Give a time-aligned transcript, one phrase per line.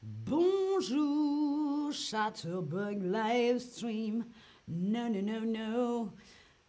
[0.00, 4.24] Bonjour, Chatterbug Livestream.
[4.68, 6.12] Non, non, non, non.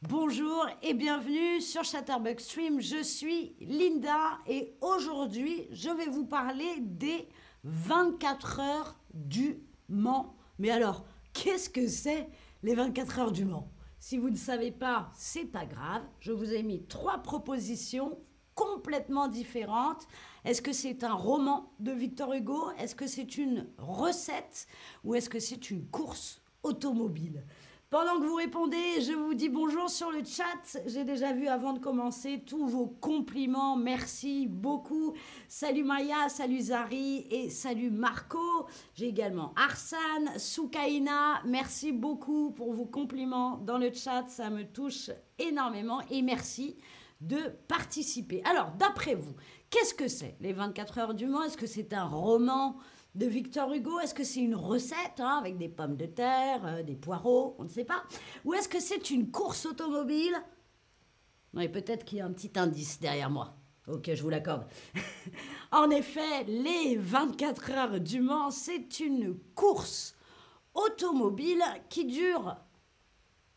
[0.02, 2.82] Bonjour et bienvenue sur Chatterbug Stream.
[2.82, 7.30] Je suis Linda et aujourd'hui, je vais vous parler des
[7.66, 10.36] 24 heures du Mans.
[10.58, 12.30] Mais alors, qu'est-ce que c'est
[12.64, 13.72] les 24 heures du Mans?
[14.00, 16.02] Si vous ne savez pas, c'est pas grave.
[16.20, 18.18] Je vous ai mis trois propositions
[18.60, 20.06] complètement différentes.
[20.44, 22.72] Est-ce que c'est un roman de Victor Hugo?
[22.78, 24.68] Est-ce que c'est une recette?
[25.06, 27.46] Ou est-ce que c'est une course automobile?
[27.90, 30.78] Pendant que vous répondez, je vous dis bonjour sur le chat.
[30.86, 33.78] J'ai déjà vu avant de commencer tous vos compliments.
[33.78, 35.14] Merci beaucoup.
[35.48, 38.68] Salut Maya, salut Zari et salut Marco.
[38.94, 41.42] J'ai également Arsane, Soukaina.
[41.46, 44.26] Merci beaucoup pour vos compliments dans le chat.
[44.28, 46.76] Ça me touche énormément et merci
[47.22, 47.38] de
[47.68, 48.42] participer.
[48.46, 49.36] Alors, d'après vous,
[49.70, 51.44] qu'est-ce que c'est les 24 heures du Mans?
[51.44, 52.78] Est-ce que c'est un roman
[53.16, 54.00] de Victor Hugo?
[54.00, 57.64] Est-ce que c'est une recette hein, avec des pommes de terre, euh, des poireaux On
[57.64, 58.04] ne sait pas?
[58.46, 60.36] Ou est-ce que c'est une course automobile?
[61.54, 63.56] Oui, peut-être qu'il y a un petit indice derrière moi.
[63.88, 64.68] Ok, je vous l'accorde.
[65.72, 70.16] en effet, les 24 heures du Mans, c'est une course
[70.76, 72.56] automobile qui dure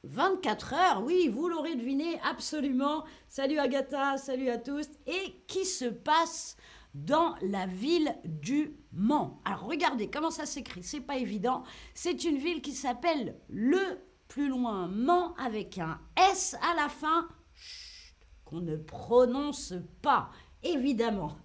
[0.05, 3.05] 24 heures, oui, vous l'aurez deviné absolument.
[3.29, 4.89] Salut Agatha, salut à tous.
[5.07, 6.57] Et qui se passe
[6.95, 9.41] dans la ville du Mans.
[9.45, 11.63] Alors regardez comment ça s'écrit, c'est pas évident.
[11.95, 16.01] C'est une ville qui s'appelle Le plus loin Mans avec un
[16.33, 17.29] S à la fin
[18.45, 20.31] qu'on ne prononce pas,
[20.63, 21.37] évidemment.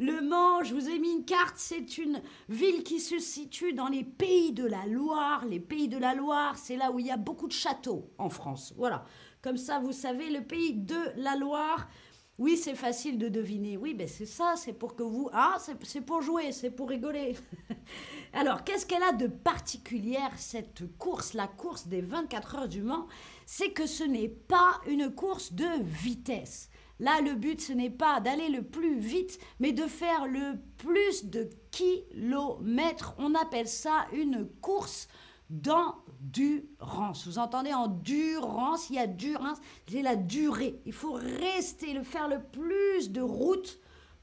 [0.00, 3.86] Le Mans, je vous ai mis une carte, c'est une ville qui se situe dans
[3.86, 5.44] les pays de la Loire.
[5.46, 8.28] Les pays de la Loire, c'est là où il y a beaucoup de châteaux en
[8.28, 8.74] France.
[8.76, 9.04] Voilà.
[9.40, 11.86] Comme ça, vous savez, le pays de la Loire,
[12.38, 13.76] oui, c'est facile de deviner.
[13.76, 15.30] Oui, ben c'est ça, c'est pour que vous...
[15.32, 17.36] Ah, c'est pour jouer, c'est pour rigoler.
[18.32, 23.06] Alors, qu'est-ce qu'elle a de particulière, cette course, la course des 24 heures du Mans?
[23.46, 26.70] C'est que ce n'est pas une course de vitesse.
[27.00, 31.24] Là, le but, ce n'est pas d'aller le plus vite, mais de faire le plus
[31.26, 33.14] de kilomètres.
[33.18, 35.08] On appelle ça une course
[35.50, 37.26] d'endurance.
[37.26, 40.80] Vous entendez endurance, il y a durance, c'est la durée.
[40.86, 43.80] Il faut rester, le faire le plus de routes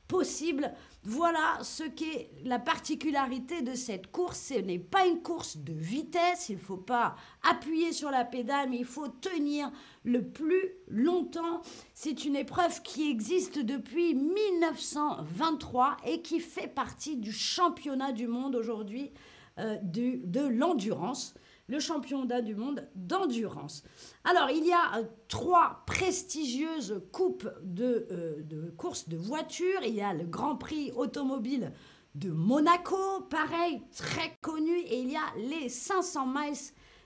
[0.08, 0.74] possible.
[1.03, 4.39] Voilà ce qu'est la particularité de cette course.
[4.39, 8.69] Ce n'est pas une course de vitesse, il ne faut pas appuyer sur la pédale,
[8.69, 9.72] mais il faut tenir
[10.03, 11.61] le plus longtemps.
[11.95, 18.56] C'est une épreuve qui existe depuis 1923 et qui fait partie du championnat du monde
[18.56, 19.11] aujourd'hui
[19.57, 21.34] euh, de l'endurance,
[21.72, 23.84] le championnat du monde d'endurance.
[24.26, 29.80] Alors, il y a euh, trois prestigieuses coupes de, euh, de courses de voitures.
[29.84, 31.72] Il y a le Grand Prix automobile
[32.14, 36.58] de Monaco, pareil, très connu, et il y a les 500 miles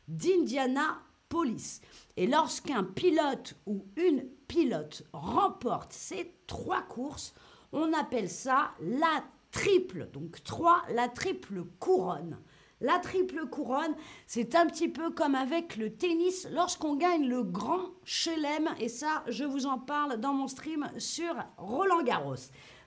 [0.08, 1.82] d'Indianapolis.
[2.18, 7.36] Et lorsqu'un pilote ou une pilote remporte ces trois courses,
[7.72, 12.40] on appelle ça la triple, donc 3, la triple couronne.
[12.85, 13.96] La triple couronne,
[14.28, 19.23] c'est un petit peu comme avec le tennis lorsqu'on gagne le grand chelem, et ça,
[19.28, 22.35] je vous en parle dans mon stream sur Roland Garros.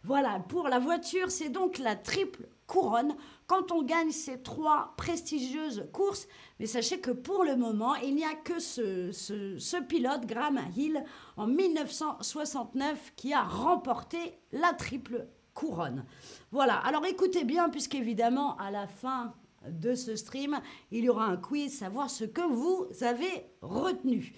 [0.05, 3.17] Voilà, pour la voiture, c'est donc la triple couronne
[3.49, 6.29] quand on gagne ces trois prestigieuses courses.
[6.61, 11.03] Mais sachez que pour le moment, il n'y a que ce, pilote, Graham Hill,
[11.37, 16.05] en 1969, qui a remporté la triple couronne.
[16.53, 19.35] Voilà, alors écoutez bien, puisqu'évidemment, à la fin
[19.71, 24.33] de ce stream, il y aura un quiz, savoir ce que vous avez retenu.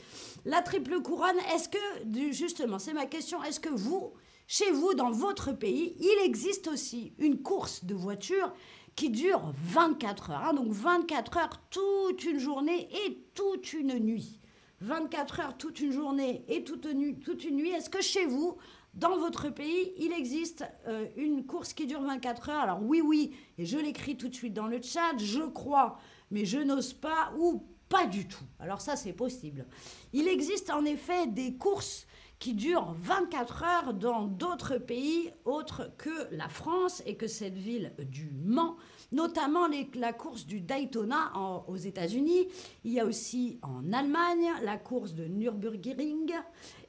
[0.44, 4.12] La triple couronne, est-ce que, justement, c'est ma question, est-ce que vous,
[4.46, 8.52] chez vous, dans votre pays, il existe aussi une course de voiture
[8.96, 14.40] qui dure 24 heures, hein, donc 24 heures toute une journée et toute une nuit.
[14.80, 17.70] 24 heures toute une journée et toute une nuit.
[17.70, 18.56] Est-ce que chez vous,
[18.94, 22.60] dans votre pays, il existe euh, une course qui dure 24 heures.
[22.60, 25.98] Alors oui, oui, et je l'écris tout de suite dans le chat, je crois,
[26.30, 28.44] mais je n'ose pas ou pas du tout.
[28.58, 29.66] Alors ça, c'est possible.
[30.12, 32.06] Il existe en effet des courses
[32.38, 37.92] qui durent 24 heures dans d'autres pays autres que la France et que cette ville
[37.98, 38.76] du Mans
[39.12, 41.32] notamment la course du Daytona
[41.66, 42.48] aux États-Unis.
[42.84, 46.32] Il y a aussi en Allemagne la course de Nürburgring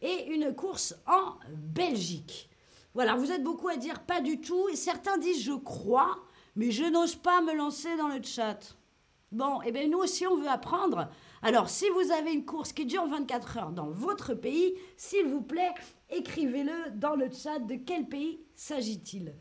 [0.02, 2.50] et une course en Belgique.
[2.94, 6.18] Voilà, vous êtes beaucoup à dire pas du tout et certains disent je crois,
[6.56, 8.76] mais je n'ose pas me lancer dans le chat.
[9.32, 11.08] Bon, et eh bien nous aussi on veut apprendre.
[11.42, 15.42] Alors si vous avez une course qui dure 24 heures dans votre pays, s'il vous
[15.42, 15.72] plaît,
[16.10, 19.34] écrivez-le dans le chat de quel pays s'agit-il?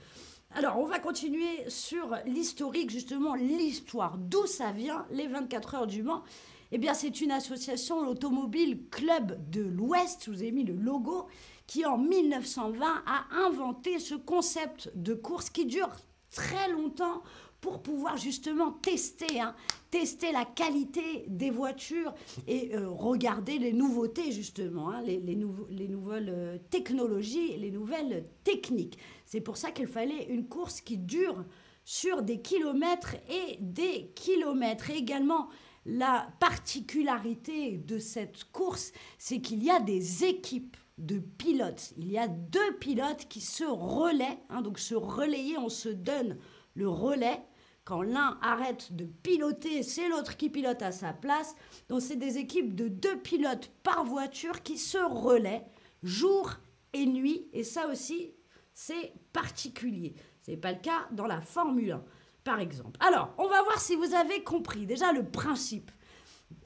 [0.52, 4.18] Alors, on va continuer sur l'historique, justement, l'histoire.
[4.18, 6.24] D'où ça vient, les 24 heures du Mans?
[6.72, 11.26] Eh bien, c'est une association, l'Automobile Club de l'Ouest, je vous ai mis le logo,
[11.68, 15.90] qui en 1920 a inventé ce concept de course qui dure
[16.32, 17.22] très longtemps
[17.60, 19.54] pour pouvoir justement tester, hein,
[19.90, 22.14] tester la qualité des voitures
[22.46, 25.38] et euh, regarder les nouveautés justement, hein, les, les,
[25.70, 28.98] les, nouvelles euh, technologies, les nouvelles techniques.
[29.26, 31.44] C'est pour ça qu'il fallait une course qui dure
[31.84, 34.90] sur des kilomètres et des kilomètres.
[34.90, 35.48] Et également,
[35.86, 41.92] la particularité de cette course, c'est qu'il y a des équipes de pilotes.
[41.96, 46.36] Il y a deux pilotes qui se relaient, hein, donc se relayer, on se donne
[46.74, 47.42] le relais.
[47.90, 51.56] Quand l'un arrête de piloter, c'est l'autre qui pilote à sa place.
[51.88, 55.64] Donc c'est des équipes de deux pilotes par voiture qui se relaient
[56.04, 56.52] jour
[56.92, 57.48] et nuit.
[57.52, 58.32] Et ça aussi,
[58.72, 60.14] c'est particulier.
[60.40, 62.04] Ce n'est pas le cas dans la Formule 1,
[62.44, 62.96] par exemple.
[63.04, 65.90] Alors, on va voir si vous avez compris déjà le principe.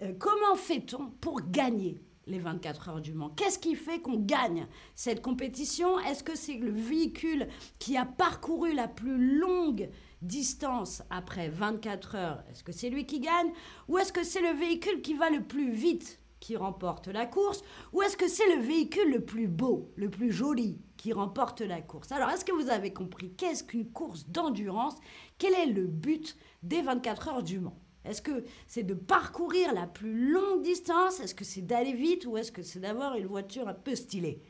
[0.02, 3.30] Euh, comment fait-on pour gagner les 24 heures du Mans?
[3.30, 5.98] Qu'est-ce qui fait qu'on gagne cette compétition?
[6.00, 7.48] Est-ce que c'est le véhicule
[7.78, 9.88] qui a parcouru la plus longue
[10.26, 13.52] distance après 24 heures Est-ce que c'est lui qui gagne?
[13.88, 17.62] Ou est-ce que c'est le véhicule qui va le plus vite qui remporte la course?
[17.92, 21.80] Ou est-ce que c'est le véhicule le plus beau, le plus joli qui remporte la
[21.80, 22.12] course?
[22.12, 24.96] Alors, est-ce que vous avez compris Qu'est-ce qu'une course d'endurance?
[25.38, 27.78] Quel est le but des 24 heures du Mans?
[28.04, 31.20] Est-ce que c'est de parcourir la plus longue distance?
[31.20, 32.26] Est-ce que c'est d'aller vite?
[32.26, 34.42] Ou est-ce que c'est d'avoir une voiture un peu stylée?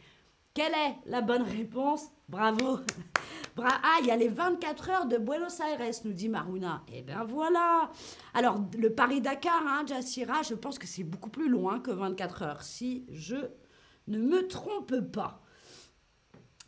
[0.55, 2.09] Quelle est la bonne réponse?
[2.29, 2.79] Bravo
[3.62, 6.82] Ah, il y a les 24 heures de Buenos Aires, nous dit Maruna.
[6.92, 7.90] Eh bien voilà
[8.34, 12.62] Alors, le Paris-Dakar, hein, Jassira, je pense que c'est beaucoup plus loin que 24 heures,
[12.62, 13.36] si je
[14.08, 15.44] ne me trompe pas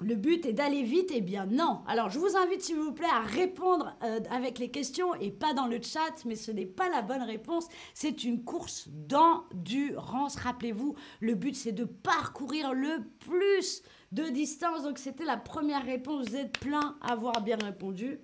[0.00, 1.81] le but est d'aller vite, eh bien non.
[1.87, 5.54] Alors je vous invite s'il vous plaît à répondre euh, avec les questions et pas
[5.54, 7.66] dans le chat, mais ce n'est pas la bonne réponse.
[7.94, 10.37] C'est une course d'endurance.
[10.37, 13.82] Rappelez-vous, le but c'est de parcourir le plus
[14.12, 14.82] de distance.
[14.82, 16.28] Donc c'était la première réponse.
[16.28, 18.20] Vous êtes plein à avoir bien répondu.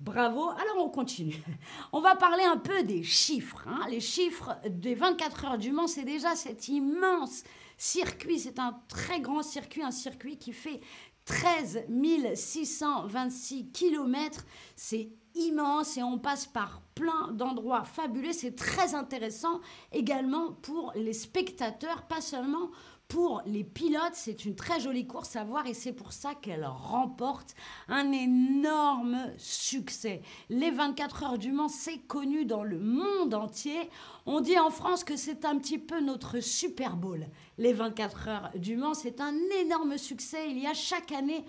[0.00, 0.48] Bravo.
[0.48, 1.40] Alors on continue.
[1.92, 3.62] On va parler un peu des chiffres.
[3.68, 3.86] Hein.
[3.88, 7.44] Les chiffres des 24 heures du Mans, c'est déjà cet immense
[7.76, 8.40] circuit.
[8.40, 10.80] C'est un très grand circuit, un circuit qui fait
[11.24, 11.86] 13
[12.34, 14.44] 626 km.
[14.76, 18.32] C'est immense et on passe par plein d'endroits fabuleux.
[18.32, 19.60] C'est très intéressant
[19.92, 22.70] également pour les spectateurs, pas seulement
[23.12, 26.64] pour les pilotes, c'est une très jolie course à voir et c'est pour ça qu'elle
[26.64, 27.54] remporte
[27.88, 30.22] un énorme succès.
[30.48, 33.90] Les 24 heures du Mans, c'est connu dans le monde entier.
[34.24, 37.26] On dit en France que c'est un petit peu notre Super Bowl.
[37.58, 40.50] Les 24 heures du Mans, c'est un énorme succès.
[40.50, 41.44] Il y a chaque année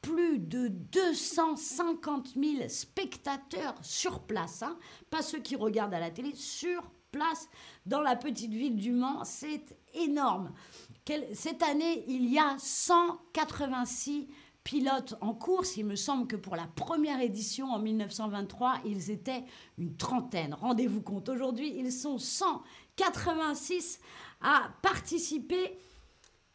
[0.00, 4.78] plus de 250 000 spectateurs sur place, hein.
[5.10, 7.48] pas ceux qui regardent à la télé, sur place
[7.86, 9.24] dans la petite ville du Mans.
[9.24, 10.52] C'est énorme
[11.32, 14.28] cette année, il y a 186
[14.64, 15.76] pilotes en course.
[15.76, 19.44] Il me semble que pour la première édition en 1923, ils étaient
[19.78, 20.54] une trentaine.
[20.54, 24.00] Rendez-vous compte, aujourd'hui, ils sont 186
[24.42, 25.78] à participer.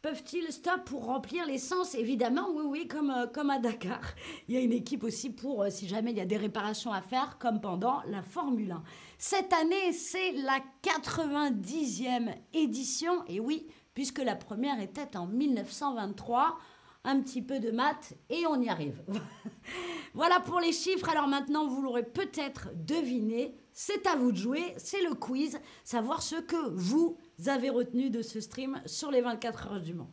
[0.02, 4.02] Peuvent-ils stop pour remplir l'essence Évidemment, oui, oui, comme, euh, comme à Dakar.
[4.48, 6.92] Il y a une équipe aussi pour, euh, si jamais il y a des réparations
[6.92, 8.82] à faire, comme pendant la Formule 1.
[9.16, 13.24] Cette année, c'est la 90e édition.
[13.28, 16.58] Et oui, puisque la première était en 1923.
[17.06, 19.02] Un petit peu de maths et on y arrive.
[20.14, 21.10] voilà pour les chiffres.
[21.10, 23.54] Alors maintenant, vous l'aurez peut-être deviné.
[23.74, 24.72] C'est à vous de jouer.
[24.78, 25.60] C'est le quiz.
[25.84, 30.08] Savoir ce que vous avez retenu de ce stream sur les 24 heures du Mans.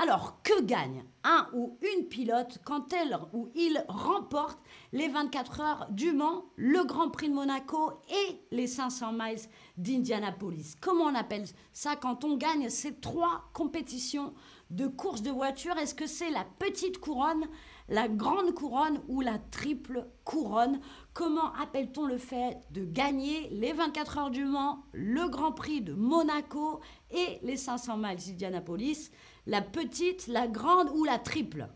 [0.00, 4.60] Alors, que gagne un ou une pilote quand elle ou il remporte
[4.92, 9.40] les 24 heures du Mans, le Grand Prix de Monaco et les 500 miles
[9.76, 10.76] d'Indianapolis?
[10.80, 14.34] Comment on appelle ça quand on gagne ces trois compétitions
[14.70, 15.76] de course de voiture?
[15.78, 17.48] Est-ce que c'est la petite couronne,
[17.88, 20.78] la grande couronne ou la triple couronne?
[21.12, 25.94] Comment appelle-t-on le fait de gagner les 24 heures du Mans, le Grand Prix de
[25.94, 26.78] Monaco
[27.10, 29.10] et les 500 miles d'Indianapolis?
[29.48, 31.68] La petite, la grande ou la triple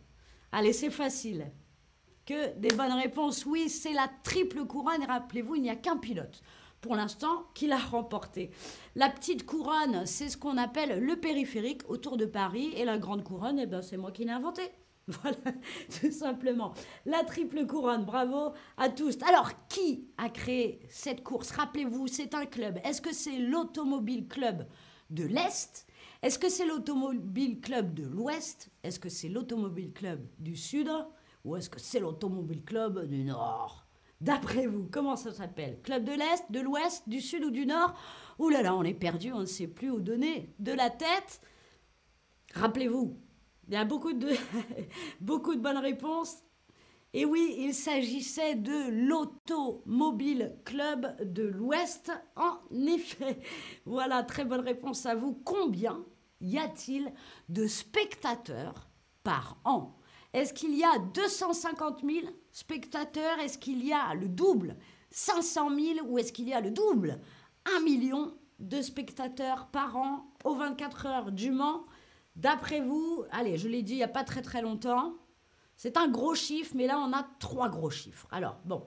[0.52, 1.50] Allez, c'est facile.
[2.26, 3.46] Que des bonnes réponses.
[3.46, 5.04] Oui, c'est la triple couronne.
[5.04, 6.42] Rappelez-vous, il n'y a qu'un pilote
[6.82, 8.50] pour l'instant qui l'a remporté.
[8.94, 12.72] La petite couronne, c'est ce qu'on appelle le périphérique autour de Paris.
[12.76, 14.62] Et la grande couronne, eh ben, c'est moi qui l'ai inventé.
[15.08, 15.36] Voilà,
[16.00, 16.74] tout simplement.
[17.06, 19.16] La triple couronne, bravo à tous.
[19.26, 21.50] Alors, qui a créé cette course?
[21.50, 22.78] Rappelez-vous, c'est un club.
[22.84, 24.66] Est-ce que c'est l'Automobile Club
[25.10, 25.86] de l'Est?
[26.22, 28.70] Est-ce que c'est l'Automobile Club de l'Ouest?
[28.84, 30.88] Est-ce que c'est l'Automobile Club du Sud?
[31.44, 33.84] Ou est-ce que c'est l'Automobile Club du Nord?
[34.20, 35.80] D'après vous, comment ça s'appelle?
[35.82, 37.94] Club de l'Est, de l'Ouest, du Sud ou du Nord?
[38.38, 41.40] Ouh là là, on est perdu, on ne sait plus où donner de la tête.
[42.54, 43.18] Rappelez-vous,
[43.66, 44.28] il y a beaucoup de,
[45.20, 46.36] beaucoup de bonnes réponses.
[47.14, 52.12] Et oui, il s'agissait de l'Automobile Club de l'Ouest.
[52.36, 53.40] En effet,
[53.86, 55.34] voilà, très bonne réponse à vous.
[55.44, 56.04] Combien
[56.42, 57.12] y a-t-il
[57.48, 58.88] de spectateurs
[59.22, 59.96] par an?
[60.32, 63.38] Est-ce qu'il y a 250 000 spectateurs?
[63.38, 64.76] Est-ce qu'il y a le double?
[65.10, 67.20] 500 000 ou est-ce qu'il y a le double?
[67.76, 71.84] 1 million de spectateurs par an aux 24 heures du Mans?
[72.34, 75.14] D'après vous, allez, je l'ai dit il n'y a pas très très longtemps,
[75.76, 78.26] c'est un gros chiffre, mais là, on a trois gros chiffres.
[78.30, 78.86] Alors, bon,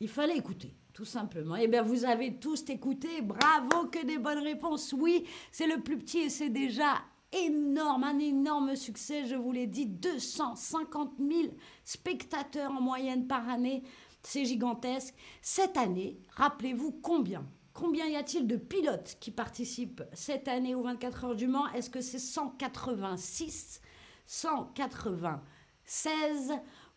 [0.00, 1.56] il fallait écouter, tout simplement.
[1.56, 3.20] Eh bien, vous avez tous écouté.
[3.20, 4.94] Bravo, que des bonnes réponses.
[4.94, 9.26] Oui, c'est le plus petit et c'est déjà énorme, un énorme succès.
[9.26, 11.52] Je vous l'ai dit, 250 000
[11.84, 13.82] spectateurs en moyenne par année.
[14.22, 15.14] C'est gigantesque.
[15.42, 17.44] Cette année, rappelez-vous combien?
[17.74, 21.70] Combien y a-t-il de pilotes qui participent cette année aux 24 heures du Mans?
[21.74, 23.82] Est-ce que c'est 186
[24.24, 25.42] 180
[25.84, 26.52] 16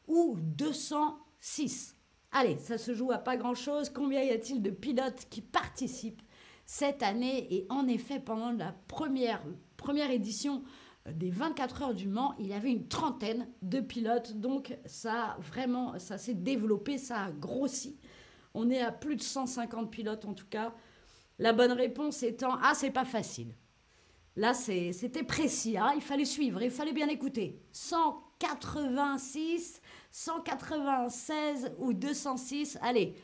[0.07, 1.98] ou 206.
[2.31, 3.89] Allez, ça se joue à pas grand-chose.
[3.89, 6.21] Combien y a-t-il de pilotes qui participent
[6.65, 7.53] cette année?
[7.53, 9.41] Et en effet, pendant la première,
[9.77, 10.63] première édition
[11.09, 14.33] des 24 heures du Mans, il y avait une trentaine de pilotes.
[14.33, 17.97] Donc ça vraiment, ça s'est développé, ça a grossi.
[18.53, 20.73] On est à plus de 150 pilotes en tout cas.
[21.39, 23.55] La bonne réponse étant Ah, c'est pas facile.
[24.35, 25.91] Là, c'était précis, hein.
[25.95, 27.61] il fallait suivre, il fallait bien écouter.
[27.71, 29.81] 186,
[30.11, 32.77] 196 ou 206.
[32.81, 33.15] Allez,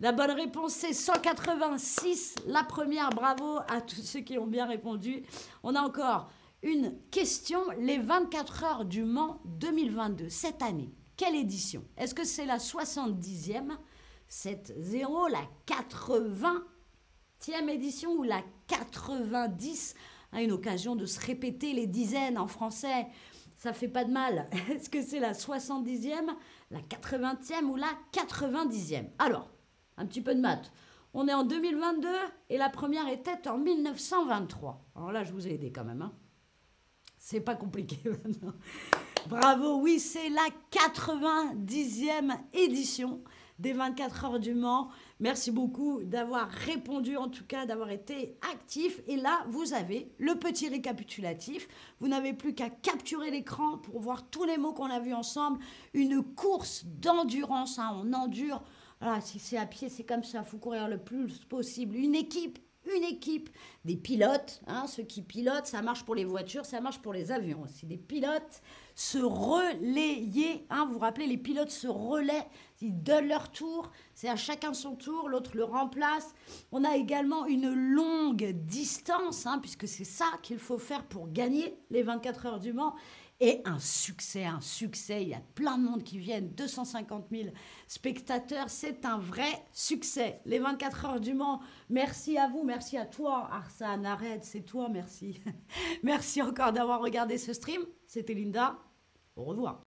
[0.00, 2.36] la bonne réponse c'est 186.
[2.46, 5.22] La première, bravo à tous ceux qui ont bien répondu.
[5.62, 6.30] On a encore
[6.62, 7.60] une question.
[7.78, 11.84] Les 24 heures du Mans 2022, cette année, quelle édition?
[11.96, 13.76] Est-ce que c'est la 70e
[14.32, 19.94] 7-0, la 80e édition ou la 90
[20.32, 23.08] à une occasion de se répéter les dizaines en français.
[23.62, 24.48] Ça fait pas de mal.
[24.72, 26.34] Est-ce que c'est la 70e,
[26.72, 29.52] la 80e ou la 90e Alors,
[29.96, 30.72] un petit peu de maths.
[31.14, 32.08] On est en 2022
[32.50, 34.84] et la première était en 1923.
[34.96, 36.02] Alors là, je vous ai aidé quand même.
[36.02, 36.12] Hein.
[37.18, 38.54] C'est pas compliqué maintenant.
[39.28, 43.22] Bravo, oui, c'est la 90e édition
[43.62, 44.88] des 24 heures du Mans.
[45.20, 49.00] Merci beaucoup d'avoir répondu, en tout cas d'avoir été actif.
[49.06, 51.68] Et là, vous avez le petit récapitulatif.
[52.00, 55.60] Vous n'avez plus qu'à capturer l'écran pour voir tous les mots qu'on a vus ensemble.
[55.94, 57.96] Une course d'endurance, hein.
[58.02, 58.62] on endure.
[59.00, 61.96] Voilà, si c'est à pied, c'est comme ça, il faut courir le plus possible.
[61.96, 62.58] Une équipe
[62.96, 63.50] une équipe,
[63.84, 67.30] des pilotes, hein, ceux qui pilotent, ça marche pour les voitures, ça marche pour les
[67.30, 68.62] avions aussi, des pilotes
[68.94, 72.46] se relayer, hein, vous vous rappelez, les pilotes se relaient,
[72.80, 76.34] ils donnent leur tour, c'est à chacun son tour, l'autre le remplace.
[76.72, 81.76] On a également une longue distance, hein, puisque c'est ça qu'il faut faire pour gagner
[81.90, 82.94] les 24 heures du Mans
[83.42, 85.22] et un succès, un succès.
[85.22, 87.48] Il y a plein de monde qui viennent, 250 000
[87.88, 88.70] spectateurs.
[88.70, 90.40] C'est un vrai succès.
[90.46, 94.88] Les 24 heures du Mans, merci à vous, merci à toi, Arsane, arrête, c'est toi,
[94.88, 95.40] merci.
[96.04, 97.82] merci encore d'avoir regardé ce stream.
[98.06, 98.78] C'était Linda.
[99.34, 99.80] Au revoir.